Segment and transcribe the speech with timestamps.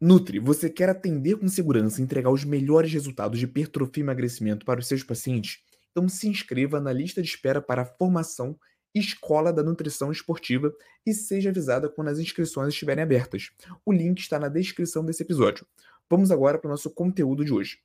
[0.00, 4.64] Nutri, você quer atender com segurança e entregar os melhores resultados de hipertrofia e emagrecimento
[4.64, 5.58] para os seus pacientes?
[5.90, 8.56] Então se inscreva na lista de espera para a formação
[8.94, 10.72] Escola da Nutrição Esportiva
[11.04, 13.50] e seja avisada quando as inscrições estiverem abertas.
[13.84, 15.66] O link está na descrição desse episódio.
[16.08, 17.78] Vamos agora para o nosso conteúdo de hoje.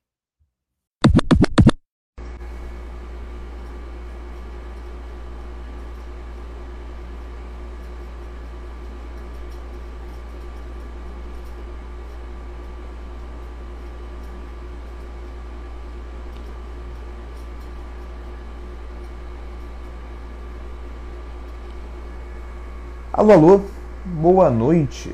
[23.24, 23.62] Alô, alô,
[24.04, 25.10] boa noite.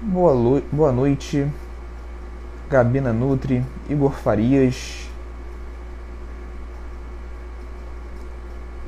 [0.00, 1.44] Boa, boa noite,
[2.70, 5.08] Gabina Nutri, Igor Farias,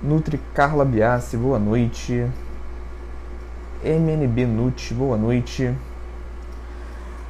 [0.00, 2.24] Nutri Carla Biassi, boa noite.
[3.82, 5.74] MNB Nut, boa noite.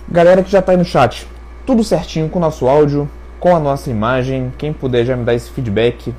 [0.06, 1.26] Galera que já tá aí no chat,
[1.64, 3.08] tudo certinho com o nosso áudio,
[3.40, 4.52] com a nossa imagem.
[4.58, 6.14] Quem puder já me dar esse feedback,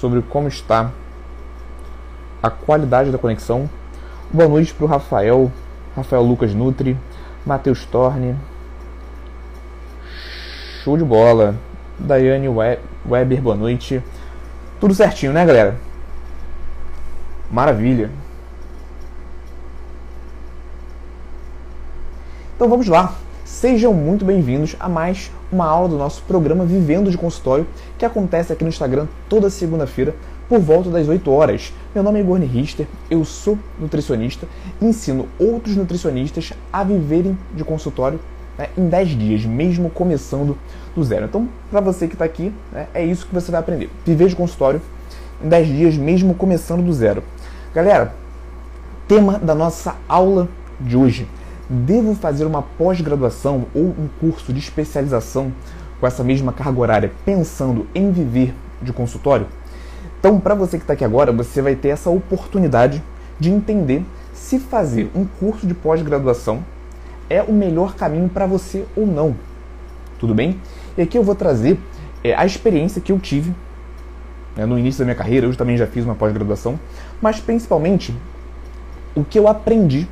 [0.00, 0.90] sobre como está
[2.42, 3.68] a qualidade da conexão.
[4.32, 5.52] Boa noite para o Rafael,
[5.94, 6.96] Rafael Lucas Nutri,
[7.44, 8.34] Matheus Torne.
[10.82, 11.54] Show de bola.
[11.98, 14.02] Daiane Weber, boa noite.
[14.80, 15.76] Tudo certinho, né, galera?
[17.50, 18.10] Maravilha.
[22.56, 23.14] Então vamos lá.
[23.50, 27.66] Sejam muito bem-vindos a mais uma aula do nosso programa Vivendo de Consultório,
[27.98, 30.14] que acontece aqui no Instagram toda segunda-feira,
[30.48, 31.70] por volta das 8 horas.
[31.92, 34.46] Meu nome é Igor Richter, eu sou nutricionista
[34.80, 38.20] e ensino outros nutricionistas a viverem de consultório
[38.56, 40.56] né, em 10 dias, mesmo começando
[40.94, 41.26] do zero.
[41.26, 44.36] Então, para você que está aqui, né, é isso que você vai aprender: viver de
[44.36, 44.80] consultório
[45.44, 47.22] em 10 dias, mesmo começando do zero.
[47.74, 48.14] Galera,
[49.08, 50.48] tema da nossa aula
[50.80, 51.26] de hoje
[51.72, 55.52] Devo fazer uma pós-graduação ou um curso de especialização
[56.00, 59.46] com essa mesma carga horária, pensando em viver de consultório?
[60.18, 63.00] Então, para você que está aqui agora, você vai ter essa oportunidade
[63.38, 64.04] de entender
[64.34, 66.64] se fazer um curso de pós-graduação
[67.28, 69.36] é o melhor caminho para você ou não.
[70.18, 70.60] Tudo bem?
[70.98, 71.78] E aqui eu vou trazer
[72.24, 73.54] é, a experiência que eu tive
[74.56, 75.46] né, no início da minha carreira.
[75.46, 76.80] Eu também já fiz uma pós-graduação,
[77.22, 78.12] mas principalmente
[79.14, 80.08] o que eu aprendi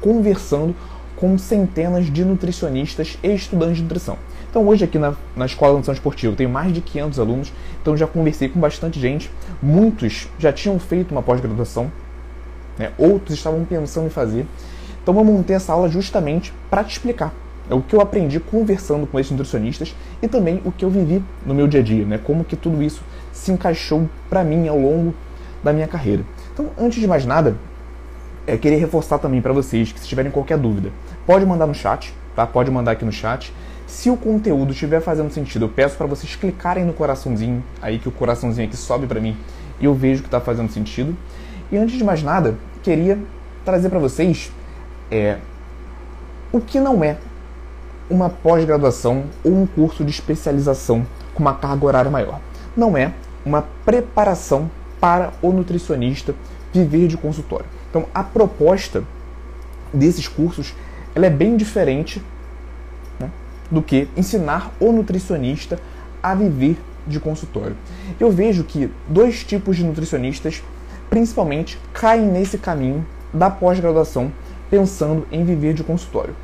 [0.00, 0.74] conversando
[1.22, 4.18] com centenas de nutricionistas e estudantes de nutrição.
[4.50, 7.52] Então hoje aqui na, na Escola de Nutrição Esportiva eu tenho mais de 500 alunos,
[7.80, 9.30] então já conversei com bastante gente,
[9.62, 11.92] muitos já tinham feito uma pós-graduação,
[12.76, 12.90] né?
[12.98, 14.44] outros estavam pensando em fazer.
[15.00, 17.32] Então eu montei essa aula justamente para te explicar
[17.70, 21.22] é o que eu aprendi conversando com esses nutricionistas e também o que eu vivi
[21.46, 22.18] no meu dia a dia, né?
[22.18, 23.00] como que tudo isso
[23.32, 25.14] se encaixou para mim ao longo
[25.62, 26.24] da minha carreira.
[26.52, 27.56] Então, antes de mais nada,
[28.46, 30.90] é, queria reforçar também para vocês que se tiverem qualquer dúvida,
[31.26, 32.46] pode mandar no chat, tá?
[32.46, 33.52] Pode mandar aqui no chat.
[33.86, 38.08] Se o conteúdo estiver fazendo sentido, eu peço para vocês clicarem no coraçãozinho, aí que
[38.08, 39.36] o coraçãozinho aqui sobe para mim
[39.78, 41.16] e eu vejo que está fazendo sentido.
[41.70, 43.18] E antes de mais nada, queria
[43.64, 44.50] trazer para vocês
[45.10, 45.38] é,
[46.50, 47.18] o que não é
[48.08, 52.40] uma pós-graduação ou um curso de especialização com uma carga horária maior.
[52.76, 53.12] Não é
[53.44, 54.70] uma preparação
[55.00, 56.34] para o nutricionista
[56.72, 57.66] viver de consultório.
[57.92, 59.04] Então, a proposta
[59.92, 60.74] desses cursos
[61.14, 62.22] ela é bem diferente
[63.20, 63.30] né,
[63.70, 65.78] do que ensinar o nutricionista
[66.22, 67.76] a viver de consultório.
[68.18, 70.62] Eu vejo que dois tipos de nutricionistas,
[71.10, 74.32] principalmente, caem nesse caminho da pós-graduação
[74.70, 76.34] pensando em viver de consultório.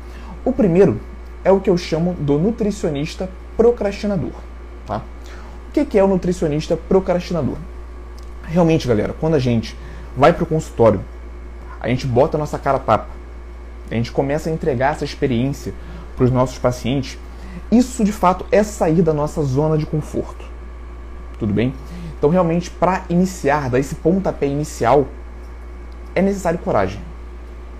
[0.45, 0.99] O primeiro
[1.43, 3.27] é o que eu chamo do nutricionista
[3.57, 4.33] procrastinador.
[4.85, 5.01] Tá?
[5.67, 7.57] O que é o nutricionista procrastinador?
[8.43, 9.75] Realmente, galera, quando a gente
[10.15, 11.01] vai para o consultório
[11.79, 13.07] a gente bota a nossa cara tapa,
[13.89, 15.73] a gente começa a entregar essa experiência
[16.15, 17.17] para os nossos pacientes,
[17.71, 20.45] isso de fato é sair da nossa zona de conforto.
[21.37, 21.73] Tudo bem?
[22.17, 25.07] Então, realmente, para iniciar, dar esse pontapé inicial,
[26.13, 26.99] é necessário coragem.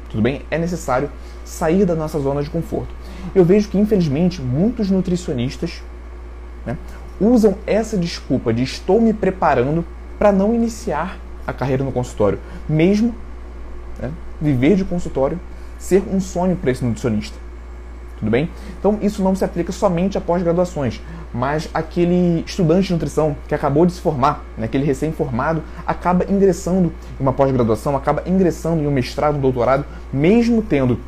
[0.10, 0.44] Tudo bem?
[0.50, 1.12] É necessário
[1.44, 2.94] sair da nossa zona de conforto.
[3.36, 5.84] Eu vejo que, infelizmente, muitos nutricionistas
[6.66, 6.78] né,
[7.20, 9.86] usam essa desculpa de estou me preparando
[10.18, 13.14] para não iniciar a carreira no consultório, mesmo?
[14.42, 15.40] Viver de consultório,
[15.78, 17.38] ser um sonho para esse nutricionista.
[18.20, 18.50] Tudo bem?
[18.78, 21.02] Então, isso não se aplica somente a pós-graduações,
[21.34, 26.92] mas aquele estudante de nutrição que acabou de se formar, né, aquele recém-formado, acaba ingressando
[27.18, 31.00] em uma pós-graduação, acaba ingressando em um mestrado, um doutorado, mesmo tendo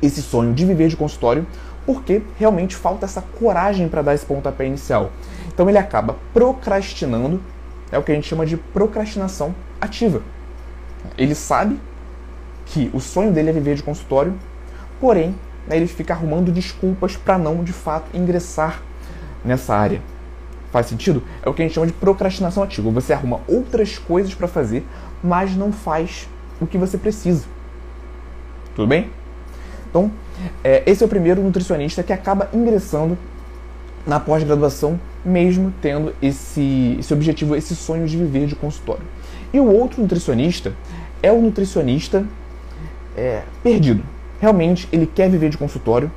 [0.00, 1.44] esse sonho de viver de consultório,
[1.84, 5.10] porque realmente falta essa coragem para dar esse pontapé inicial.
[5.52, 7.42] Então, ele acaba procrastinando,
[7.90, 10.22] é o que a gente chama de procrastinação ativa.
[11.16, 11.80] Ele sabe
[12.68, 14.34] que o sonho dele é viver de consultório,
[15.00, 15.34] porém
[15.66, 18.82] né, ele fica arrumando desculpas para não de fato ingressar
[19.44, 20.00] nessa área.
[20.70, 21.22] Faz sentido?
[21.42, 22.90] É o que a gente chama de procrastinação ativa.
[22.90, 24.86] Você arruma outras coisas para fazer,
[25.22, 26.28] mas não faz
[26.60, 27.46] o que você precisa.
[28.74, 29.10] Tudo bem?
[29.88, 30.10] Então,
[30.62, 33.16] é, esse é o primeiro nutricionista que acaba ingressando
[34.06, 39.02] na pós-graduação, mesmo tendo esse, esse objetivo, esse sonho de viver de consultório.
[39.52, 40.74] E o outro nutricionista
[41.22, 42.24] é o nutricionista
[43.18, 44.02] é, perdido.
[44.40, 46.10] Realmente, ele quer viver de consultório,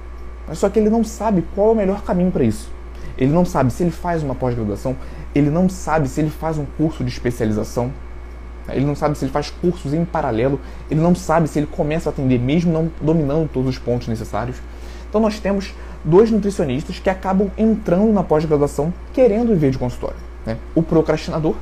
[0.47, 2.69] mas só que ele não sabe qual é o melhor caminho para isso.
[3.17, 4.95] Ele não sabe se ele faz uma pós-graduação,
[5.33, 7.91] ele não sabe se ele faz um curso de especialização,
[8.69, 10.59] ele não sabe se ele faz cursos em paralelo,
[10.89, 14.57] ele não sabe se ele começa a atender mesmo não dominando todos os pontos necessários.
[15.09, 20.17] Então nós temos dois nutricionistas que acabam entrando na pós-graduação querendo viver de consultório.
[20.45, 20.57] Né?
[20.73, 21.55] O procrastinador,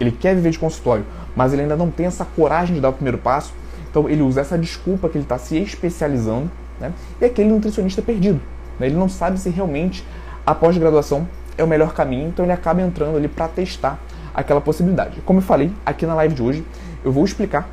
[0.00, 1.04] ele quer viver de consultório,
[1.36, 3.52] mas ele ainda não tem essa coragem de dar o primeiro passo,
[3.90, 6.50] então ele usa essa desculpa que ele está se especializando,
[6.80, 6.92] né?
[7.20, 8.40] e aquele nutricionista perdido.
[8.78, 8.86] Né?
[8.86, 10.04] Ele não sabe se realmente
[10.46, 13.98] a pós-graduação é o melhor caminho, então ele acaba entrando ali para testar
[14.34, 15.20] aquela possibilidade.
[15.24, 16.64] Como eu falei aqui na live de hoje,
[17.04, 17.68] eu vou explicar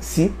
[0.00, 0.32] se,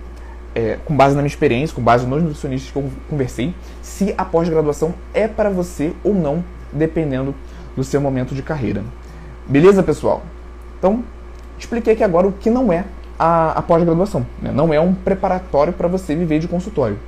[0.54, 4.24] é, com base na minha experiência, com base nos nutricionistas que eu conversei, se a
[4.24, 6.42] pós-graduação é para você ou não,
[6.72, 7.34] dependendo
[7.76, 8.82] do seu momento de carreira.
[9.46, 10.22] Beleza, pessoal?
[10.78, 11.04] Então,
[11.58, 12.84] expliquei aqui agora o que não é
[13.18, 14.26] a, a pós-graduação.
[14.40, 14.52] Né?
[14.52, 16.98] Não é um preparatório para você viver de consultório.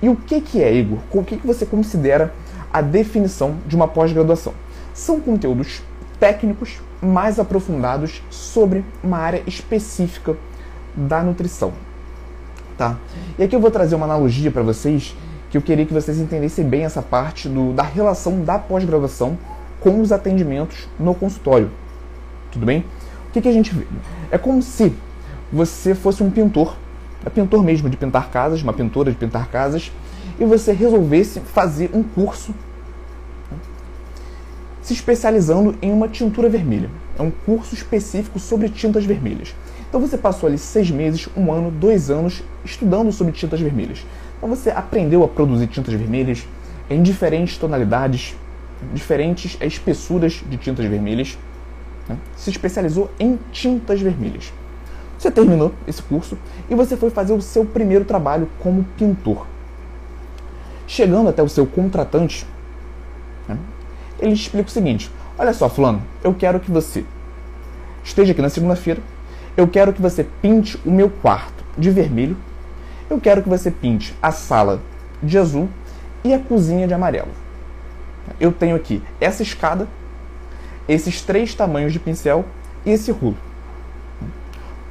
[0.00, 0.98] E o que, que é, Igor?
[1.10, 2.32] O que, que você considera
[2.72, 4.52] a definição de uma pós-graduação?
[4.92, 5.82] São conteúdos
[6.20, 10.36] técnicos mais aprofundados sobre uma área específica
[10.94, 11.72] da nutrição.
[12.76, 12.96] Tá?
[13.38, 15.16] E aqui eu vou trazer uma analogia para vocês
[15.50, 19.38] que eu queria que vocês entendessem bem essa parte do, da relação da pós-graduação
[19.80, 21.70] com os atendimentos no consultório.
[22.50, 22.84] Tudo bem?
[23.36, 23.84] Que, que a gente vê?
[24.30, 24.94] É como se
[25.52, 26.74] você fosse um pintor,
[27.22, 29.92] é pintor mesmo de pintar casas, uma pintora de pintar casas,
[30.40, 32.54] e você resolvesse fazer um curso
[34.80, 36.88] se especializando em uma tintura vermelha.
[37.18, 39.54] É um curso específico sobre tintas vermelhas.
[39.86, 43.98] Então você passou ali seis meses, um ano, dois anos estudando sobre tintas vermelhas.
[44.38, 46.48] Então você aprendeu a produzir tintas vermelhas
[46.88, 48.34] em diferentes tonalidades,
[48.94, 51.36] diferentes espessuras de tintas vermelhas.
[52.08, 52.16] Né?
[52.36, 54.52] Se especializou em tintas vermelhas.
[55.18, 56.36] Você terminou esse curso
[56.68, 59.46] e você foi fazer o seu primeiro trabalho como pintor.
[60.86, 62.46] Chegando até o seu contratante,
[63.48, 63.58] né?
[64.20, 67.04] ele explica o seguinte: Olha só, Fulano, eu quero que você
[68.04, 69.00] esteja aqui na segunda-feira.
[69.56, 72.36] Eu quero que você pinte o meu quarto de vermelho.
[73.08, 74.80] Eu quero que você pinte a sala
[75.22, 75.68] de azul
[76.22, 77.30] e a cozinha de amarelo.
[78.40, 79.88] Eu tenho aqui essa escada,
[80.88, 82.44] esses três tamanhos de pincel
[82.84, 83.36] e esse rulo.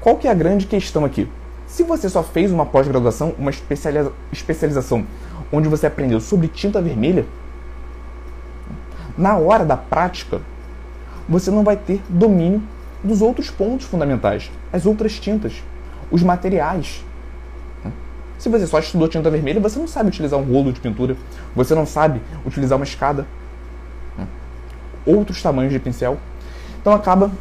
[0.02, 1.28] Qual que é a grande questão aqui?
[1.68, 3.52] Se você só fez uma pós-graduação, uma
[4.32, 5.06] especialização
[5.52, 7.26] onde você aprendeu sobre tinta vermelha,
[9.18, 10.42] na hora da prática,
[11.28, 12.62] você não vai ter domínio
[13.04, 15.64] dos outros pontos fundamentais, as outras tintas,
[16.12, 17.04] os materiais.
[18.38, 21.16] Se você só estudou tinta vermelha, você não sabe utilizar um rolo de pintura,
[21.56, 23.26] você não sabe utilizar uma escada,
[25.06, 26.18] outros tamanhos de pincel.
[26.82, 27.32] Então acaba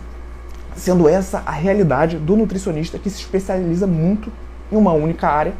[0.76, 4.32] sendo essa a realidade do nutricionista que se especializa muito
[4.70, 5.54] em uma única área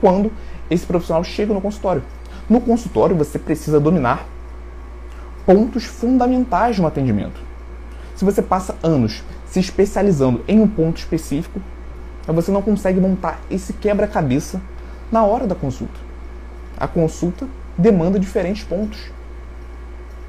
[0.00, 0.30] quando
[0.70, 2.02] esse profissional chega no consultório.
[2.48, 4.26] No consultório você precisa dominar
[5.44, 7.40] pontos fundamentais de um atendimento.
[8.14, 11.60] Se você passa anos se especializando em um ponto específico,
[12.26, 14.60] você não consegue montar esse quebra-cabeça
[15.10, 15.98] na hora da consulta.
[16.78, 19.10] A consulta demanda diferentes pontos.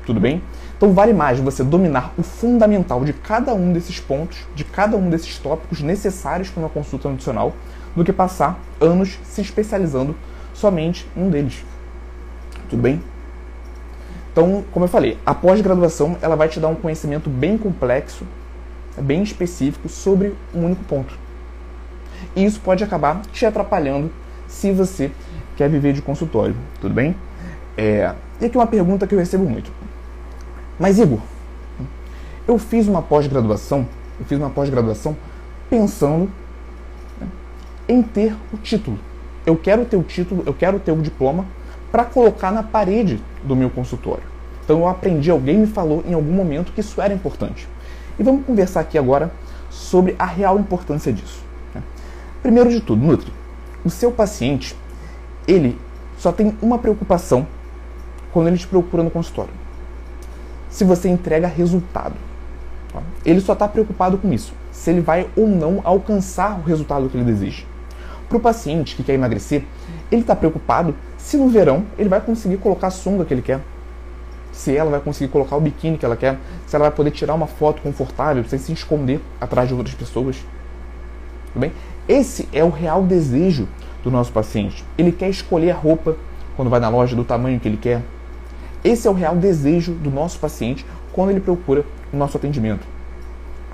[0.05, 0.41] Tudo bem?
[0.81, 5.11] Então vale mais você dominar o fundamental de cada um desses pontos, de cada um
[5.11, 7.53] desses tópicos necessários para uma consulta nutricional,
[7.95, 10.15] do que passar anos se especializando
[10.55, 11.63] somente em um deles.
[12.67, 12.99] Tudo bem?
[14.31, 18.25] Então, como eu falei, a pós-graduação ela vai te dar um conhecimento bem complexo,
[18.97, 21.15] bem específico sobre um único ponto.
[22.35, 24.11] E isso pode acabar te atrapalhando
[24.47, 25.11] se você
[25.55, 27.15] quer viver de consultório, tudo bem?
[27.77, 28.15] É...
[28.39, 29.80] E aqui uma pergunta que eu recebo muito.
[30.81, 31.19] Mas Igor,
[32.47, 33.87] eu fiz uma pós-graduação,
[34.19, 35.15] eu fiz uma pós-graduação
[35.69, 36.27] pensando
[37.19, 37.27] né,
[37.87, 38.97] em ter o título.
[39.45, 41.45] Eu quero ter o título, eu quero ter o diploma
[41.91, 44.23] para colocar na parede do meu consultório.
[44.65, 47.67] Então eu aprendi, alguém me falou em algum momento que isso era importante.
[48.17, 49.31] E vamos conversar aqui agora
[49.69, 51.43] sobre a real importância disso.
[51.75, 51.83] Né?
[52.41, 53.31] Primeiro de tudo, Nutri,
[53.85, 54.75] o seu paciente,
[55.47, 55.77] ele
[56.17, 57.45] só tem uma preocupação
[58.33, 59.60] quando ele te procura no consultório.
[60.71, 62.15] Se você entrega resultado.
[63.23, 64.53] Ele só está preocupado com isso.
[64.71, 67.63] se ele vai ou não alcançar o resultado que ele deseja.
[68.27, 69.63] Para o paciente que quer emagrecer,
[70.11, 73.59] ele está preocupado se no verão ele vai conseguir colocar a sunga que ele quer,
[74.51, 77.33] se ela vai conseguir colocar o biquíni que ela quer, se ela vai poder tirar
[77.33, 80.37] uma foto confortável sem se esconder atrás de outras pessoas.
[81.47, 81.71] Tudo bem?
[82.07, 83.67] Esse é o real desejo
[84.03, 84.83] do nosso paciente.
[84.97, 86.15] Ele quer escolher a roupa
[86.55, 88.01] quando vai na loja do tamanho que ele quer.
[88.83, 92.85] Esse é o real desejo do nosso paciente quando ele procura o nosso atendimento.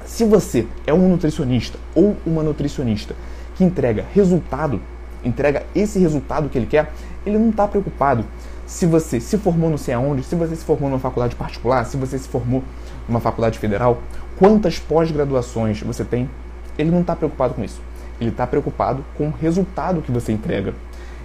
[0.05, 3.15] Se você é um nutricionista ou uma nutricionista
[3.55, 4.81] que entrega resultado,
[5.23, 6.91] entrega esse resultado que ele quer,
[7.25, 8.25] ele não está preocupado
[8.67, 11.95] se você se formou não sei aonde, se você se formou numa faculdade particular, se
[11.95, 12.61] você se formou
[13.07, 14.01] numa faculdade federal,
[14.37, 16.29] quantas pós-graduações você tem,
[16.77, 17.81] ele não está preocupado com isso.
[18.19, 20.73] Ele está preocupado com o resultado que você entrega.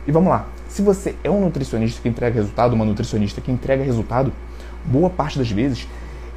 [0.07, 3.85] E vamos lá, se você é um nutricionista que entrega resultado, uma nutricionista que entrega
[3.85, 4.33] resultado,
[4.87, 5.87] boa parte das vezes,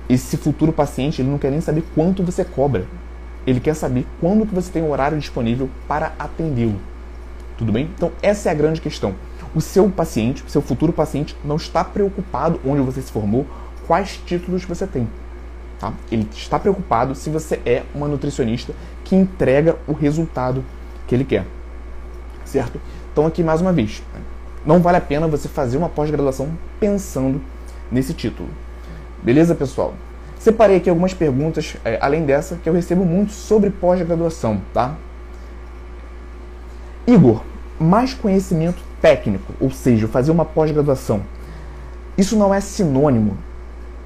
[0.09, 2.85] esse futuro paciente ele não quer nem saber quanto você cobra.
[3.47, 6.77] Ele quer saber quando que você tem um horário disponível para atendê-lo.
[7.57, 7.89] Tudo bem?
[7.95, 9.15] Então essa é a grande questão.
[9.55, 13.47] O seu paciente, o seu futuro paciente, não está preocupado onde você se formou,
[13.87, 15.07] quais títulos você tem.
[15.79, 15.93] Tá?
[16.11, 18.73] Ele está preocupado se você é uma nutricionista
[19.05, 20.61] que entrega o resultado
[21.07, 21.45] que ele quer.
[22.43, 22.81] Certo?
[23.15, 24.03] Então, aqui mais uma vez,
[24.65, 26.49] não vale a pena você fazer uma pós-graduação
[26.81, 27.39] pensando
[27.89, 28.49] nesse título.
[29.23, 29.93] Beleza, pessoal?
[30.37, 34.95] Separei aqui algumas perguntas, é, além dessa, que eu recebo muito sobre pós-graduação, tá?
[37.07, 37.41] Igor,
[37.79, 41.21] mais conhecimento técnico, ou seja, fazer uma pós-graduação,
[42.17, 43.37] isso não é sinônimo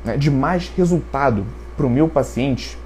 [0.06, 2.78] né, de mais resultado para o meu paciente?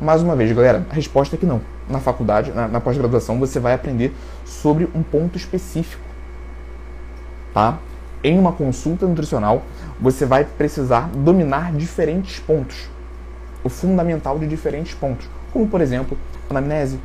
[0.00, 1.71] Mais uma vez, galera, a resposta é que não.
[1.88, 6.02] Na faculdade, na, na pós-graduação, você vai aprender sobre um ponto específico.
[7.52, 7.78] Tá?
[8.24, 9.62] Em uma consulta nutricional,
[10.00, 12.88] você vai precisar dominar diferentes pontos.
[13.64, 15.28] O fundamental de diferentes pontos.
[15.52, 16.16] Como, por exemplo,
[16.48, 16.98] anamnese,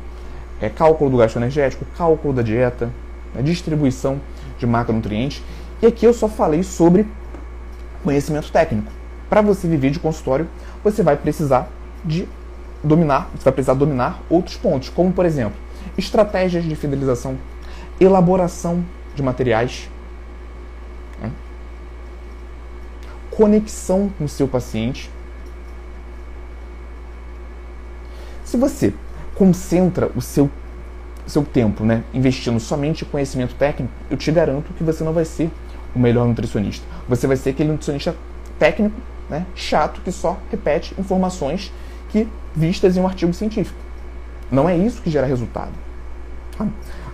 [0.60, 2.90] é, cálculo do gasto energético, cálculo da dieta,
[3.36, 4.20] a distribuição
[4.58, 5.42] de macronutrientes.
[5.82, 7.06] E aqui eu só falei sobre
[8.02, 8.90] conhecimento técnico.
[9.28, 10.48] Para você viver de consultório,
[10.82, 11.68] você vai precisar
[12.04, 12.28] de
[12.82, 15.58] dominar, você vai precisar dominar outros pontos, como por exemplo,
[15.96, 17.36] estratégias de fidelização,
[18.00, 19.88] elaboração de materiais,
[21.20, 21.30] né?
[23.30, 25.10] conexão com o seu paciente.
[28.44, 28.94] Se você
[29.34, 30.50] concentra o seu
[31.28, 35.24] seu tempo, né, investindo somente em conhecimento técnico, eu te garanto que você não vai
[35.24, 35.50] ser
[35.94, 36.86] o melhor nutricionista.
[37.08, 38.16] Você vai ser aquele nutricionista
[38.58, 38.96] técnico,
[39.28, 41.70] né, chato, que só repete informações
[42.08, 43.78] que vistas em um artigo científico.
[44.50, 45.72] Não é isso que gera resultado.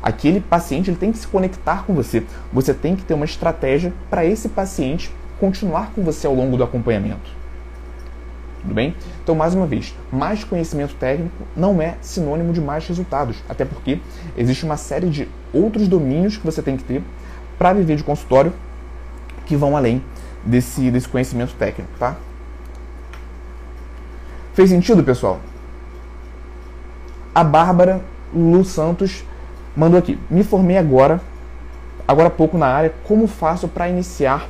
[0.02, 2.24] Aquele paciente ele tem que se conectar com você.
[2.52, 5.10] Você tem que ter uma estratégia para esse paciente
[5.40, 7.30] continuar com você ao longo do acompanhamento.
[8.62, 8.94] Tudo bem?
[9.22, 14.00] Então, mais uma vez, mais conhecimento técnico não é sinônimo de mais resultados, até porque
[14.36, 17.02] existe uma série de outros domínios que você tem que ter
[17.58, 18.52] para viver de consultório
[19.44, 20.02] que vão além
[20.44, 22.16] desse, desse conhecimento técnico, tá?
[24.54, 25.40] Fez sentido, pessoal?
[27.34, 28.00] A Bárbara
[28.32, 29.24] Lu Santos
[29.76, 30.16] mandou aqui.
[30.30, 31.20] Me formei agora,
[32.06, 32.94] agora há pouco na área.
[33.02, 34.48] Como faço para iniciar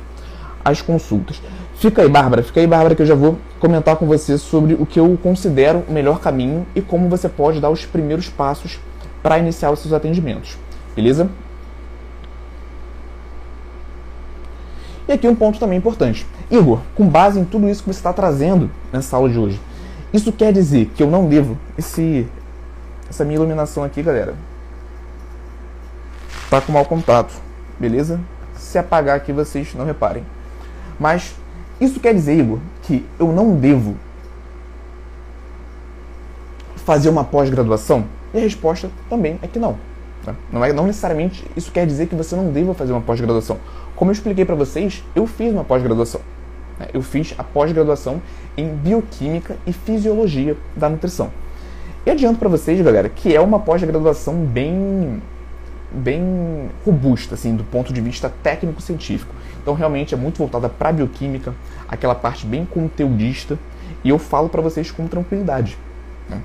[0.63, 1.41] as consultas?
[1.75, 4.85] Fica aí, Bárbara, fica aí, Bárbara, que eu já vou comentar com você sobre o
[4.85, 8.79] que eu considero o melhor caminho e como você pode dar os primeiros passos
[9.23, 10.55] para iniciar os seus atendimentos.
[10.95, 11.27] Beleza?
[15.07, 16.27] E aqui um ponto também importante.
[16.49, 19.59] Igor, com base em tudo isso que você está trazendo nessa aula de hoje,
[20.15, 22.27] isso quer dizer que eu não devo esse
[23.09, 24.33] essa minha iluminação aqui, galera,
[26.49, 27.33] tá com mau contato,
[27.79, 28.19] beleza?
[28.55, 30.25] Se apagar aqui vocês não reparem.
[30.99, 31.35] Mas
[31.79, 33.95] isso quer dizer, Igor, que eu não devo
[36.77, 38.05] fazer uma pós-graduação?
[38.33, 39.77] E a resposta também é que não.
[40.25, 40.35] Né?
[40.51, 43.59] Não, é, não necessariamente isso quer dizer que você não deva fazer uma pós-graduação.
[43.95, 46.21] Como eu expliquei para vocês, eu fiz uma pós-graduação.
[46.79, 46.87] Né?
[46.93, 48.21] Eu fiz a pós-graduação
[48.57, 51.31] em Bioquímica e Fisiologia da Nutrição.
[52.05, 55.21] E adianto para vocês, galera, que é uma pós-graduação bem
[55.91, 59.33] bem robusta, assim, do ponto de vista técnico-científico.
[59.61, 61.53] Então, realmente é muito voltada para bioquímica,
[61.87, 63.57] aquela parte bem conteudista,
[64.03, 65.77] e eu falo para vocês com tranquilidade.
[66.29, 66.41] Né?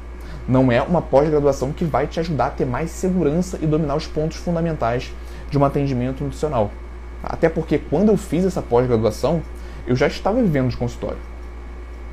[0.46, 4.06] Não é uma pós-graduação que vai te ajudar a ter mais segurança e dominar os
[4.06, 5.12] pontos fundamentais
[5.50, 6.70] de um atendimento nutricional.
[7.22, 9.42] Até porque quando eu fiz essa pós-graduação,
[9.90, 11.18] eu já estava vivendo de consultório.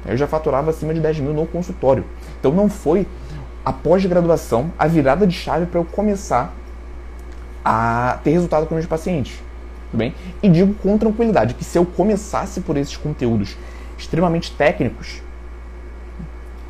[0.03, 2.03] Eu já faturava acima de 10 mil no consultório.
[2.39, 3.05] Então não foi
[3.63, 6.55] a pós-graduação a virada de chave para eu começar
[7.63, 9.39] a ter resultado com meus pacientes.
[9.91, 10.15] Tudo bem?
[10.41, 13.55] E digo com tranquilidade que se eu começasse por esses conteúdos
[13.95, 15.21] extremamente técnicos,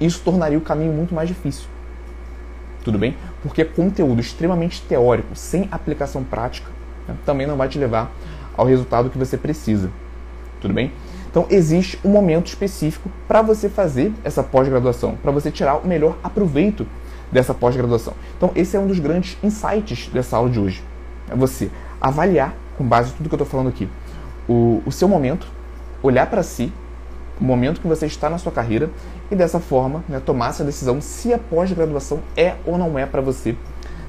[0.01, 1.69] isso tornaria o caminho muito mais difícil.
[2.83, 3.15] Tudo bem?
[3.41, 6.69] Porque conteúdo extremamente teórico, sem aplicação prática,
[7.07, 8.11] né, também não vai te levar
[8.57, 9.89] ao resultado que você precisa.
[10.61, 10.91] Tudo bem?
[11.29, 16.17] Então existe um momento específico para você fazer essa pós-graduação, para você tirar o melhor
[16.23, 16.87] aproveito
[17.31, 18.13] dessa pós-graduação.
[18.37, 20.83] Então esse é um dos grandes insights dessa aula de hoje.
[21.29, 21.69] É você
[22.01, 23.87] avaliar, com base em tudo que eu estou falando aqui,
[24.47, 25.47] o, o seu momento,
[26.01, 26.71] olhar para si,
[27.39, 28.89] o momento que você está na sua carreira
[29.29, 33.21] e dessa forma né, tomar essa decisão se a pós-graduação é ou não é para
[33.21, 33.55] você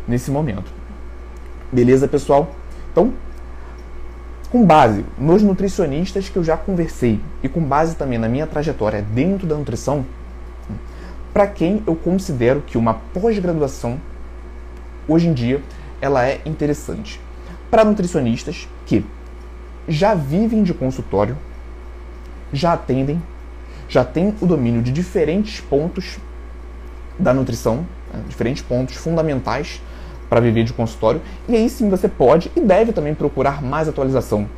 [0.07, 0.73] nesse momento.
[1.71, 2.55] Beleza, pessoal?
[2.91, 3.13] Então,
[4.51, 9.03] com base nos nutricionistas que eu já conversei e com base também na minha trajetória
[9.03, 10.05] dentro da nutrição,
[11.33, 14.01] para quem eu considero que uma pós-graduação
[15.07, 15.63] hoje em dia
[16.01, 17.21] ela é interessante.
[17.71, 19.05] Para nutricionistas que
[19.87, 21.37] já vivem de consultório,
[22.53, 23.23] já atendem,
[23.89, 26.19] já têm o domínio de diferentes pontos
[27.19, 29.83] da nutrição, né, diferentes pontos fundamentais
[30.29, 34.49] para viver de consultório, e aí sim você pode e deve também procurar mais atualização,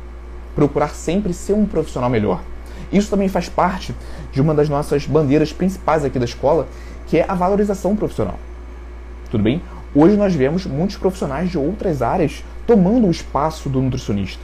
[0.55, 2.41] procurar sempre ser um profissional melhor.
[2.91, 3.95] Isso também faz parte
[4.31, 6.67] de uma das nossas bandeiras principais aqui da escola,
[7.07, 8.37] que é a valorização profissional.
[9.29, 9.61] Tudo bem?
[9.95, 14.43] Hoje nós vemos muitos profissionais de outras áreas tomando o espaço do nutricionista.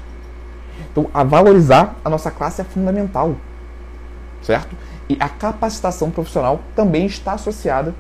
[0.92, 3.36] Então, a valorizar a nossa classe é fundamental,
[4.42, 4.76] certo?
[5.10, 7.94] E a capacitação profissional também está associada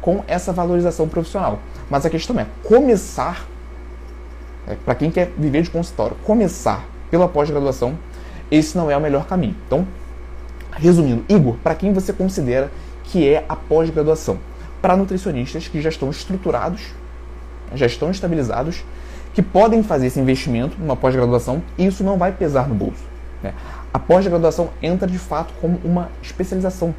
[0.00, 1.60] com essa valorização profissional.
[1.90, 3.46] Mas a questão é começar,
[4.66, 7.98] é, para quem quer viver de consultório, começar pela pós-graduação,
[8.50, 9.56] esse não é o melhor caminho.
[9.66, 9.86] Então,
[10.72, 12.70] resumindo, Igor, para quem você considera
[13.04, 14.38] que é a pós-graduação?
[14.80, 16.94] Para nutricionistas que já estão estruturados,
[17.74, 18.84] já estão estabilizados
[19.34, 23.04] que podem fazer esse investimento numa pós-graduação e isso não vai pesar no bolso.
[23.42, 23.54] Né?
[23.92, 26.94] A pós-graduação entra de fato como uma especialização,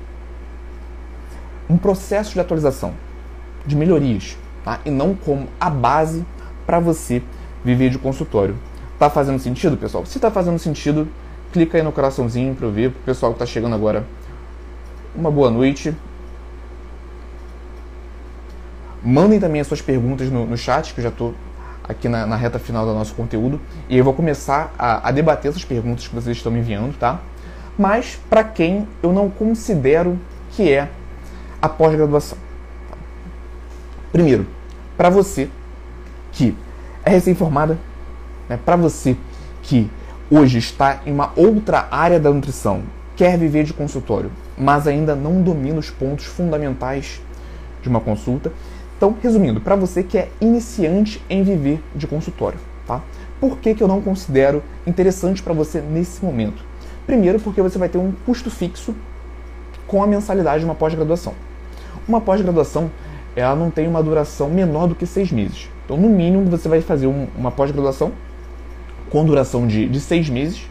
[1.69, 2.93] um processo de atualização,
[3.65, 4.79] de melhorias, tá?
[4.85, 6.25] e não como a base
[6.65, 7.21] para você
[7.63, 8.55] viver de consultório.
[8.97, 10.05] Tá fazendo sentido, pessoal?
[10.05, 11.07] Se tá fazendo sentido,
[11.51, 14.05] clica aí no coraçãozinho para eu ver, pro pessoal que está chegando agora.
[15.15, 15.95] Uma boa noite.
[19.03, 21.33] Mandem também as suas perguntas no, no chat, que eu já estou
[21.83, 23.59] aqui na, na, reta final do nosso conteúdo.
[23.89, 27.19] E eu vou começar a, a debater essas perguntas que vocês estão me enviando, tá?
[27.77, 30.17] Mas para quem eu não considero
[30.51, 30.89] que é
[31.61, 32.37] a pós-graduação.
[34.13, 34.45] Primeiro,
[34.95, 35.49] para você
[36.31, 36.55] que
[37.03, 37.77] é recém-formada,
[38.47, 39.17] né, para você
[39.63, 39.89] que
[40.29, 42.83] hoje está em uma outra área da nutrição,
[43.15, 47.21] quer viver de consultório, mas ainda não domina os pontos fundamentais
[47.81, 48.51] de uma consulta,
[48.95, 53.01] então, resumindo, para você que é iniciante em viver de consultório, tá?
[53.39, 56.63] Por que, que eu não considero interessante para você nesse momento?
[57.05, 58.95] Primeiro, porque você vai ter um custo fixo
[59.87, 61.33] com a mensalidade de uma pós-graduação.
[62.07, 62.89] Uma pós-graduação,
[63.35, 65.69] ela não tem uma duração menor do que seis meses.
[65.85, 68.11] Então, no mínimo, você vai fazer um, uma pós-graduação
[69.09, 70.67] com duração de, de seis meses,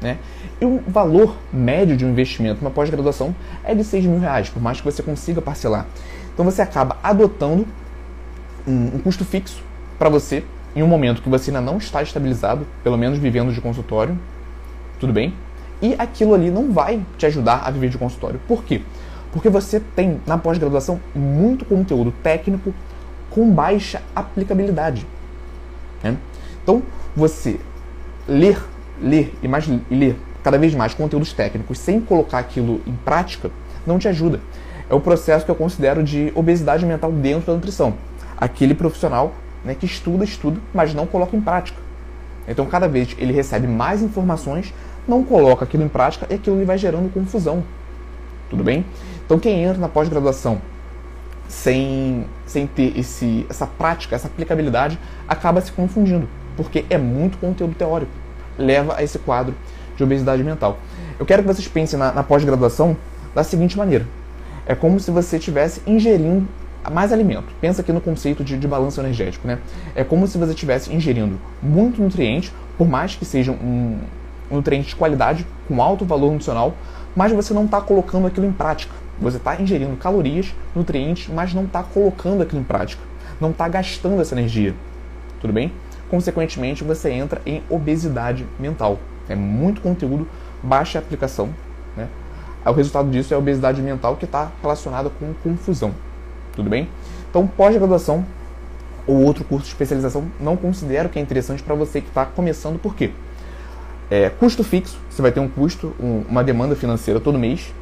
[0.00, 0.18] né?
[0.60, 4.62] E o valor médio de um investimento numa pós-graduação é de 6 mil reais, por
[4.62, 5.86] mais que você consiga parcelar.
[6.32, 7.66] Então você acaba adotando
[8.66, 9.62] um, um custo fixo
[9.98, 13.60] para você em um momento que você ainda não está estabilizado, pelo menos vivendo de
[13.60, 14.18] consultório,
[14.98, 15.34] tudo bem?
[15.80, 18.40] E aquilo ali não vai te ajudar a viver de consultório.
[18.46, 18.82] Por quê?
[19.36, 22.72] Porque você tem na pós-graduação muito conteúdo técnico
[23.30, 25.06] com baixa aplicabilidade.
[26.02, 26.16] Né?
[26.62, 26.82] Então,
[27.14, 27.60] você
[28.26, 28.58] ler,
[29.00, 33.50] ler e mais e ler cada vez mais conteúdos técnicos sem colocar aquilo em prática
[33.86, 34.40] não te ajuda
[34.88, 37.94] é o processo que eu considero de obesidade mental dentro da nutrição.
[38.36, 39.32] Aquele profissional
[39.64, 41.78] né, que estuda, estuda, mas não coloca em prática.
[42.48, 44.72] Então, cada vez ele recebe mais informações,
[45.06, 47.64] não coloca aquilo em prática e aquilo vai gerando confusão.
[48.50, 48.84] Tudo bem?
[49.24, 50.60] Então, quem entra na pós-graduação
[51.48, 57.74] sem, sem ter esse, essa prática, essa aplicabilidade, acaba se confundindo, porque é muito conteúdo
[57.74, 58.12] teórico.
[58.58, 59.54] Leva a esse quadro
[59.96, 60.78] de obesidade mental.
[61.18, 62.96] Eu quero que vocês pensem na, na pós-graduação
[63.34, 64.06] da seguinte maneira:
[64.66, 66.46] é como se você estivesse ingerindo
[66.90, 67.52] mais alimento.
[67.60, 69.58] Pensa aqui no conceito de, de balanço energético, né?
[69.94, 73.98] É como se você estivesse ingerindo muito nutriente, por mais que seja um,
[74.50, 76.74] um nutriente de qualidade, com alto valor nutricional,
[77.16, 78.94] mas você não está colocando aquilo em prática.
[79.18, 83.02] Você está ingerindo calorias, nutrientes, mas não está colocando aquilo em prática.
[83.40, 84.74] Não está gastando essa energia.
[85.40, 85.72] Tudo bem?
[86.10, 88.98] Consequentemente, você entra em obesidade mental.
[89.28, 90.28] É muito conteúdo,
[90.62, 91.48] baixa aplicação,
[91.96, 92.06] né?
[92.64, 95.92] o resultado disso é a obesidade mental que está relacionada com confusão.
[96.54, 96.88] Tudo bem?
[97.28, 98.24] Então, pós-graduação
[99.06, 102.78] ou outro curso de especialização não considero que é interessante para você que está começando,
[102.78, 103.12] por quê?
[104.10, 107.72] É, custo fixo, você vai ter um custo, um, uma demanda financeira todo mês,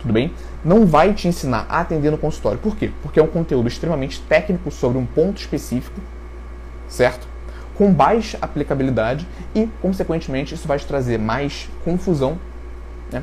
[0.00, 0.32] tudo bem?
[0.64, 2.58] Não vai te ensinar a atender no consultório.
[2.58, 2.90] Por quê?
[3.02, 6.00] Porque é um conteúdo extremamente técnico sobre um ponto específico,
[6.88, 7.26] certo?
[7.74, 12.38] Com baixa aplicabilidade e, consequentemente, isso vai te trazer mais confusão
[13.12, 13.22] né,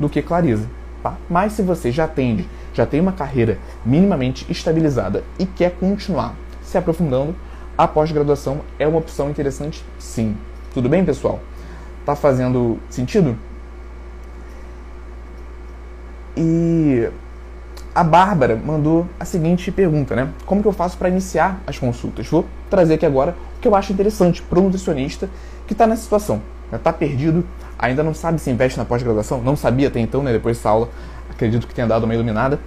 [0.00, 0.66] do que clareza.
[1.02, 1.16] Tá?
[1.28, 6.78] Mas se você já atende, já tem uma carreira minimamente estabilizada e quer continuar se
[6.78, 7.36] aprofundando,
[7.76, 10.34] a pós-graduação é uma opção interessante sim.
[10.72, 11.40] Tudo bem, pessoal?
[12.04, 13.36] Tá fazendo sentido?
[16.36, 17.08] E
[17.94, 20.28] a Bárbara mandou a seguinte pergunta, né?
[20.44, 22.26] Como que eu faço para iniciar as consultas?
[22.26, 25.30] Vou trazer aqui agora o que eu acho interessante para o nutricionista
[25.66, 26.42] que está nessa situação.
[26.72, 27.44] Está perdido,
[27.78, 30.32] ainda não sabe se investe na pós-graduação, não sabia até então, né?
[30.32, 30.88] Depois dessa aula,
[31.30, 32.58] acredito que tenha dado uma iluminada.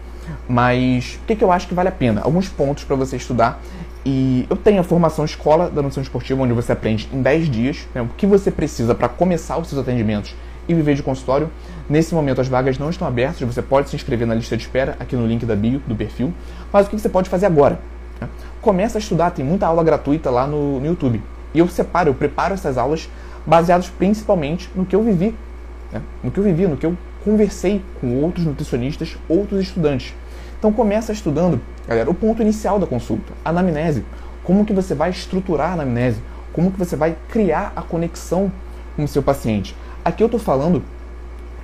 [0.47, 2.21] Mas o que, que eu acho que vale a pena?
[2.21, 3.62] Alguns pontos para você estudar.
[4.10, 7.89] E eu tenho a formação Escola da Nutrição Esportiva, onde você aprende em 10 dias
[7.93, 10.34] né, o que você precisa para começar os seus atendimentos
[10.65, 11.50] e viver de consultório.
[11.89, 14.96] Nesse momento as vagas não estão abertas, você pode se inscrever na lista de espera
[14.98, 16.34] aqui no link da bio do perfil.
[16.72, 17.82] Mas o que você pode fazer agora?
[18.22, 18.30] Né?
[18.62, 21.22] Começa a estudar, tem muita aula gratuita lá no, no YouTube.
[21.54, 23.10] E eu separo, eu preparo essas aulas
[23.46, 25.36] baseadas principalmente no que eu vivi.
[25.91, 26.02] Né?
[26.24, 30.13] No que eu vivi, no que eu conversei com outros nutricionistas, outros estudantes.
[30.58, 34.04] Então começa estudando, galera, o ponto inicial da consulta, a anamnese.
[34.43, 36.21] Como que você vai estruturar a anamnese?
[36.54, 38.52] Como que você vai criar a conexão
[38.95, 39.76] com o seu paciente?
[40.04, 40.84] Aqui eu estou falando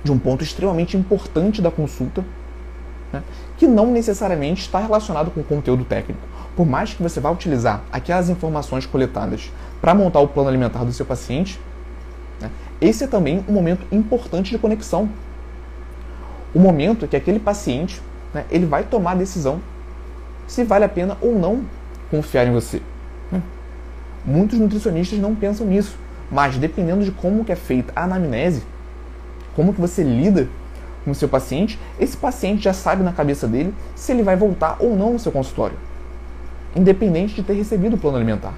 [0.02, 2.24] de um ponto extremamente importante da consulta,
[3.12, 3.22] né,
[3.56, 6.20] que não necessariamente está relacionado com o conteúdo técnico.
[6.54, 10.92] Por mais que você vá utilizar aquelas informações coletadas para montar o plano alimentar do
[10.92, 11.58] seu paciente,
[12.40, 15.08] né, esse é também um momento importante de conexão.
[16.54, 18.00] O momento que aquele paciente
[18.32, 19.60] né, ele vai tomar a decisão
[20.46, 21.64] se vale a pena ou não
[22.10, 22.80] confiar em você.
[23.32, 23.40] Hum.
[24.24, 25.96] Muitos nutricionistas não pensam nisso.
[26.30, 28.62] Mas dependendo de como que é feita a anamnese,
[29.54, 30.48] como que você lida
[31.04, 34.76] com o seu paciente, esse paciente já sabe na cabeça dele se ele vai voltar
[34.80, 35.76] ou não no seu consultório,
[36.74, 38.54] independente de ter recebido o plano alimentar.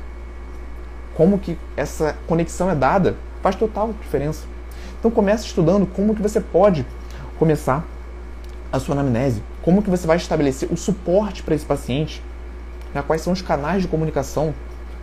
[1.14, 4.44] Como que essa conexão é dada faz total diferença.
[4.98, 6.86] Então comece estudando como que você pode
[7.38, 7.84] começar
[8.72, 12.22] a sua anamnese, como que você vai estabelecer o suporte para esse paciente,
[12.94, 13.02] né?
[13.04, 14.54] quais são os canais de comunicação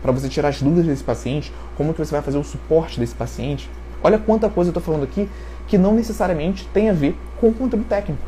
[0.02, 3.14] para você tirar as dúvidas desse paciente, como que você vai fazer o suporte desse
[3.14, 3.70] paciente.
[4.02, 5.30] Olha quanta coisa eu estou falando aqui
[5.68, 8.24] que não necessariamente tem a ver com o conteúdo técnico.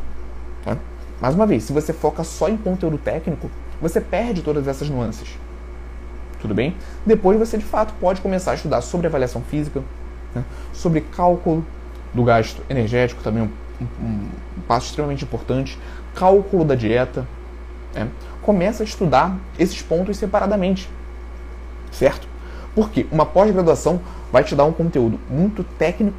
[0.65, 0.77] Tá?
[1.21, 3.49] Mais uma vez, se você foca só em conteúdo técnico,
[3.81, 5.37] você perde todas essas nuances.
[6.41, 6.75] Tudo bem?
[7.05, 9.81] Depois você de fato pode começar a estudar sobre avaliação física,
[10.33, 10.43] né?
[10.73, 11.65] sobre cálculo
[12.13, 13.49] do gasto energético, também
[13.81, 14.27] um,
[14.67, 15.77] passo extremamente importante,
[16.13, 17.27] cálculo da dieta.
[17.93, 18.07] Né?
[18.41, 20.89] Começa a estudar esses pontos separadamente
[21.95, 22.27] certo?
[22.75, 26.17] Porque uma pós-graduação vai te dar um conteúdo muito técnico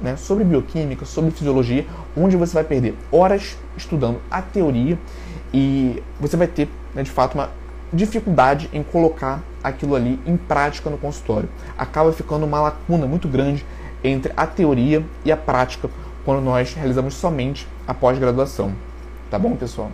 [0.00, 1.86] né, sobre bioquímica, sobre fisiologia,
[2.16, 4.98] onde você vai perder horas estudando a teoria
[5.54, 7.50] e você vai ter, né, de fato, uma
[7.92, 11.48] dificuldade em colocar aquilo ali em prática no consultório.
[11.78, 13.64] Acaba ficando uma lacuna muito grande
[14.02, 15.88] entre a teoria e a prática
[16.24, 18.72] quando nós realizamos somente a pós-graduação.
[19.30, 19.90] Tá bom, pessoal?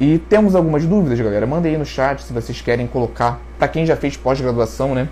[0.00, 1.46] E temos algumas dúvidas, galera.
[1.46, 3.40] Mandem aí no chat se vocês querem colocar.
[3.58, 5.08] Para quem já fez pós-graduação, né?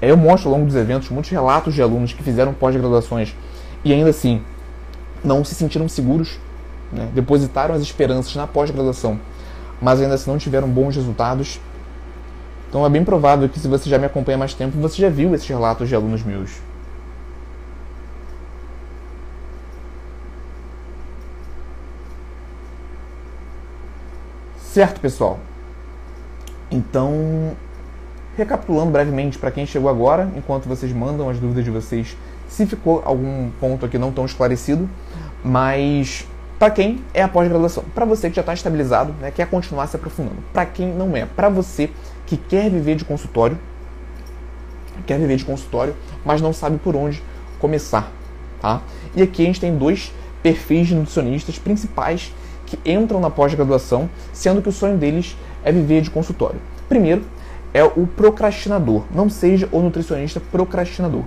[0.00, 3.34] Eu mostro ao longo dos eventos muitos relatos de alunos que fizeram pós-graduações
[3.84, 4.40] e ainda assim
[5.22, 6.38] não se sentiram seguros,
[6.90, 7.08] né?
[7.12, 9.20] depositaram as esperanças na pós-graduação,
[9.80, 11.60] mas ainda assim não tiveram bons resultados.
[12.68, 15.34] Então é bem provável que se você já me acompanha mais tempo, você já viu
[15.34, 16.50] esses relatos de alunos meus.
[24.80, 25.38] Certo, pessoal?
[26.70, 27.54] Então,
[28.34, 32.16] recapitulando brevemente para quem chegou agora, enquanto vocês mandam as dúvidas de vocês,
[32.48, 34.88] se ficou algum ponto aqui não tão esclarecido,
[35.44, 36.26] mas
[36.58, 39.96] para quem é a pós-graduação, para você que já está estabilizado, né, quer continuar se
[39.96, 41.90] aprofundando, para quem não é, para você
[42.24, 43.58] que quer viver de consultório,
[45.06, 47.22] quer viver de consultório, mas não sabe por onde
[47.58, 48.10] começar,
[48.62, 48.80] tá?
[49.14, 50.10] E aqui a gente tem dois
[50.42, 52.32] perfis de nutricionistas principais
[52.70, 56.60] que entram na pós-graduação, sendo que o sonho deles é viver de consultório.
[56.88, 57.24] Primeiro,
[57.74, 59.04] é o procrastinador.
[59.12, 61.24] Não seja o nutricionista procrastinador.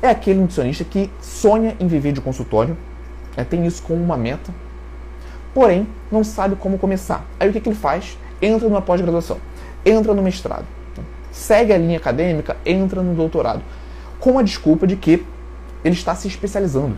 [0.00, 2.76] É aquele nutricionista que sonha em viver de consultório,
[3.36, 4.52] é, tem isso como uma meta,
[5.52, 7.24] porém não sabe como começar.
[7.38, 8.16] Aí o que, que ele faz?
[8.40, 9.38] Entra numa pós-graduação,
[9.84, 10.64] entra no mestrado,
[11.32, 13.62] segue a linha acadêmica, entra no doutorado,
[14.20, 15.24] com a desculpa de que
[15.84, 16.96] ele está se especializando.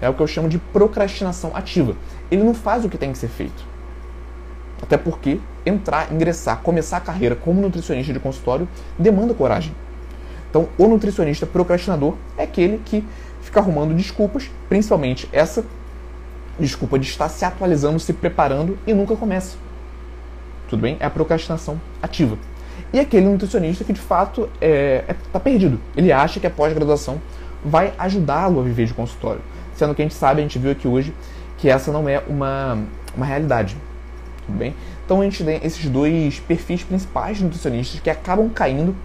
[0.00, 1.94] É o que eu chamo de procrastinação ativa.
[2.32, 3.62] Ele não faz o que tem que ser feito.
[4.82, 8.66] Até porque entrar, ingressar, começar a carreira como nutricionista de consultório
[8.98, 9.74] demanda coragem.
[10.48, 13.04] Então, o nutricionista procrastinador é aquele que
[13.42, 15.64] fica arrumando desculpas, principalmente essa
[16.58, 19.56] desculpa de estar se atualizando, se preparando e nunca começa.
[20.68, 20.96] Tudo bem?
[21.00, 22.38] É a procrastinação ativa.
[22.92, 25.78] E aquele nutricionista que de fato está é, é, tá perdido.
[25.94, 27.20] Ele acha que a pós-graduação
[27.64, 29.40] vai ajudá-lo a viver de consultório.
[29.74, 31.14] Sendo que a gente sabe, a gente viu aqui hoje,
[31.62, 32.76] que essa não é uma,
[33.16, 33.76] uma realidade.
[34.44, 34.74] Tudo bem?
[35.04, 38.96] Então a gente tem esses dois perfis principais de nutricionistas que acabam caindo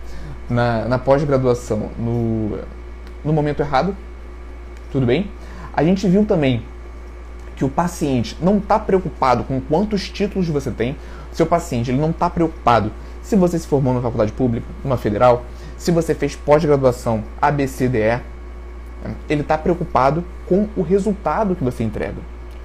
[0.49, 2.57] na, na pós-graduação no,
[3.23, 3.95] no momento errado.
[4.91, 5.29] Tudo bem?
[5.71, 6.63] A gente viu também
[7.55, 10.95] que o paciente não está preocupado com quantos títulos você tem.
[11.31, 12.91] Seu paciente ele não está preocupado
[13.21, 15.45] se você se formou numa faculdade pública, numa federal,
[15.77, 18.19] se você fez pós-graduação ABCDE.
[19.29, 22.17] Ele está preocupado com o resultado que você entrega,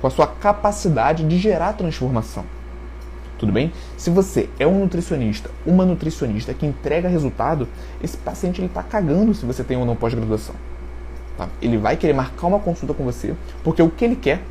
[0.02, 2.44] com a sua capacidade de gerar transformação.
[3.38, 3.72] Tudo bem?
[3.96, 7.68] Se você é um nutricionista, uma nutricionista que entrega resultado,
[8.02, 10.56] esse paciente ele está cagando se você tem ou não pós-graduação.
[11.38, 11.48] Tá?
[11.60, 14.42] Ele vai querer marcar uma consulta com você, porque o que ele quer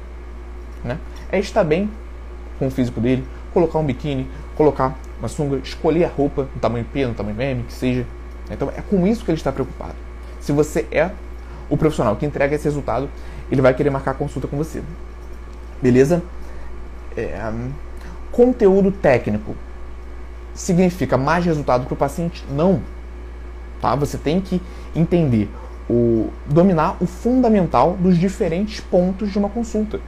[0.86, 0.98] né,
[1.30, 1.90] é estar bem
[2.58, 6.86] com o físico dele, colocar um biquíni, colocar uma sunga, escolher a roupa no tamanho
[6.86, 8.06] P, no tamanho M, que seja.
[8.50, 9.96] Então é com isso que ele está preocupado.
[10.40, 11.12] Se você é
[11.70, 13.10] o profissional que entrega esse resultado,
[13.52, 14.82] ele vai querer marcar consulta com você.
[15.82, 16.22] Beleza?
[17.15, 17.52] É,
[18.32, 19.56] conteúdo técnico
[20.54, 22.46] significa mais resultado para o paciente?
[22.50, 22.82] Não.
[23.82, 23.96] Tá?
[23.96, 24.62] Você tem que
[24.96, 25.50] entender,
[25.89, 30.00] o, dominar o fundamental dos diferentes pontos de uma consulta.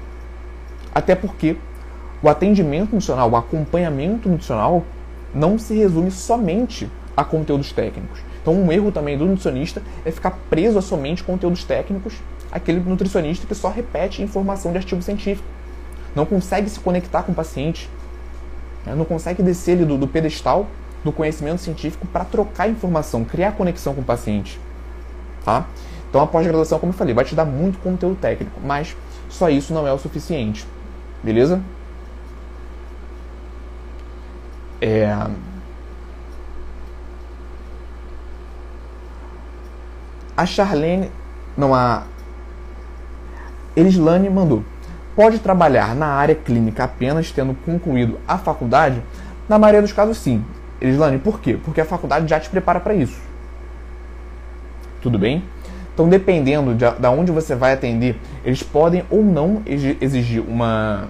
[0.93, 1.57] Até porque
[2.21, 4.83] o atendimento nutricional, o acompanhamento nutricional,
[5.33, 8.19] não se resume somente a conteúdos técnicos.
[8.41, 12.15] Então, um erro também do nutricionista é ficar preso a somente conteúdos técnicos,
[12.51, 15.47] aquele nutricionista que só repete informação de artigo científico.
[16.15, 17.89] Não consegue se conectar com o paciente,
[18.85, 18.93] né?
[18.95, 20.67] não consegue descer do, do pedestal
[21.03, 24.59] do conhecimento científico para trocar informação, criar conexão com o paciente.
[25.43, 25.65] Tá?
[26.09, 28.95] Então a pós-graduação, como eu falei, vai te dar muito conteúdo técnico, mas
[29.29, 30.65] só isso não é o suficiente.
[31.23, 31.61] Beleza?
[34.79, 35.11] É...
[40.35, 41.11] A Charlene.
[41.55, 42.03] Não, a.
[43.75, 44.63] Elislane mandou
[45.15, 49.01] pode trabalhar na área clínica apenas tendo concluído a faculdade?
[49.47, 50.43] Na maioria dos casos, sim.
[50.81, 51.57] Elislane, por quê?
[51.63, 53.19] Porque a faculdade já te prepara para isso.
[55.01, 55.43] Tudo bem?
[55.93, 61.07] Então, dependendo de, de onde você vai atender, eles podem ou não exigir uma,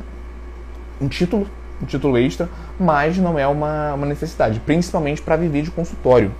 [1.00, 1.48] um título,
[1.82, 6.32] um título extra, mas não é uma, uma necessidade, principalmente para viver de consultório.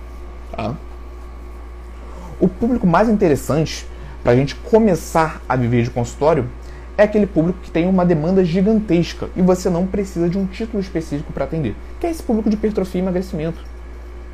[0.54, 0.74] Tá?
[2.38, 3.86] O público mais interessante
[4.22, 6.46] para a gente começar a viver de consultório
[6.96, 10.80] é aquele público que tem uma demanda gigantesca e você não precisa de um título
[10.80, 13.64] específico para atender, que é esse público de hipertrofia e emagrecimento.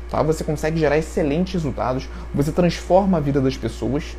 [0.09, 0.21] Tá?
[0.21, 4.15] Você consegue gerar excelentes resultados, você transforma a vida das pessoas,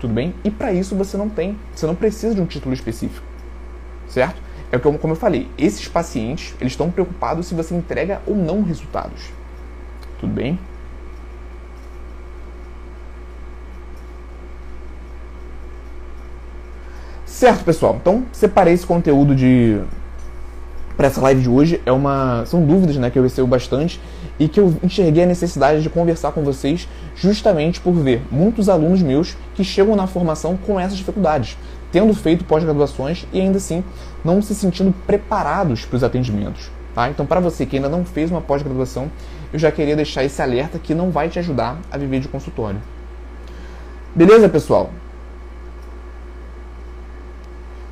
[0.00, 0.34] tudo bem?
[0.42, 3.24] E para isso você não tem, você não precisa de um título específico,
[4.08, 4.40] certo?
[4.70, 8.62] É como, como eu falei, esses pacientes eles estão preocupados se você entrega ou não
[8.62, 9.30] resultados,
[10.18, 10.58] tudo bem?
[17.38, 17.96] Certo, pessoal.
[18.00, 19.80] Então, separei esse conteúdo de
[20.96, 21.80] para essa live de hoje.
[21.86, 24.00] É uma são dúvidas, né, que eu recebo bastante
[24.40, 29.00] e que eu enxerguei a necessidade de conversar com vocês justamente por ver muitos alunos
[29.02, 31.56] meus que chegam na formação com essas dificuldades,
[31.92, 33.84] tendo feito pós-graduações e ainda assim
[34.24, 36.72] não se sentindo preparados para os atendimentos.
[36.92, 37.08] Tá?
[37.08, 39.08] Então, para você que ainda não fez uma pós-graduação,
[39.52, 42.80] eu já queria deixar esse alerta que não vai te ajudar a viver de consultório.
[44.12, 44.90] Beleza, pessoal?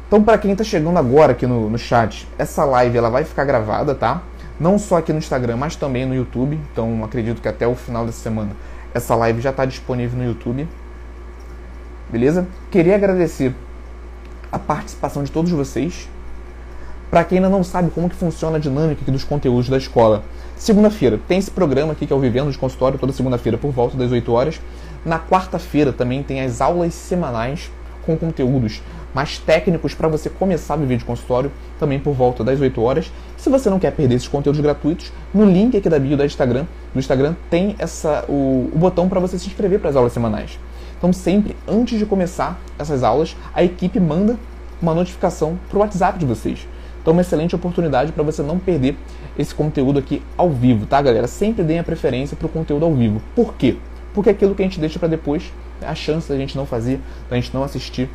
[0.06, 3.44] Então, para quem está chegando agora aqui no, no chat, essa live ela vai ficar
[3.44, 4.22] gravada, tá?
[4.58, 6.58] Não só aqui no Instagram, mas também no YouTube.
[6.72, 8.50] Então, acredito que até o final dessa semana
[8.94, 10.66] essa live já está disponível no YouTube.
[12.08, 12.46] Beleza?
[12.70, 13.54] Queria agradecer
[14.50, 16.08] a participação de todos vocês.
[17.10, 20.24] Para quem ainda não sabe como que funciona a dinâmica aqui dos conteúdos da escola,
[20.56, 23.96] segunda-feira tem esse programa aqui que é o Vivendo de Consultório, toda segunda-feira por volta
[23.96, 24.60] das 8 horas.
[25.04, 27.70] Na quarta-feira também tem as aulas semanais
[28.04, 28.82] com conteúdos
[29.16, 31.50] mais técnicos para você começar viver de consultório,
[31.80, 33.10] também por volta das 8 horas.
[33.38, 36.66] Se você não quer perder esses conteúdos gratuitos, no link aqui da bio do Instagram,
[36.92, 40.58] do Instagram tem essa, o, o botão para você se inscrever para as aulas semanais.
[40.98, 44.36] Então, sempre antes de começar essas aulas, a equipe manda
[44.82, 46.68] uma notificação para o WhatsApp de vocês.
[47.00, 48.98] Então, uma excelente oportunidade para você não perder
[49.38, 51.26] esse conteúdo aqui ao vivo, tá, galera?
[51.26, 53.22] Sempre deem a preferência para o conteúdo ao vivo.
[53.34, 53.78] Por quê?
[54.12, 55.50] Porque aquilo que a gente deixa para depois,
[55.80, 57.00] a chance da gente não fazer,
[57.30, 58.10] da gente não assistir,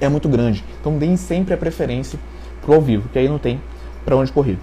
[0.00, 0.64] é muito grande.
[0.80, 2.18] Então deem sempre a preferência
[2.62, 3.60] pro ao vivo, que aí não tem
[4.04, 4.58] para onde correr.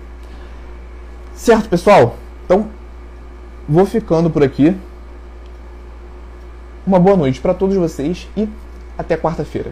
[1.33, 2.17] Certo, pessoal?
[2.45, 2.67] Então
[3.67, 4.75] vou ficando por aqui.
[6.85, 8.47] Uma boa noite para todos vocês e
[8.97, 9.71] até quarta-feira.